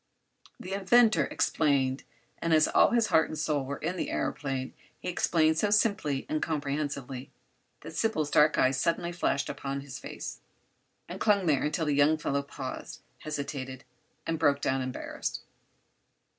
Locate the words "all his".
2.67-3.09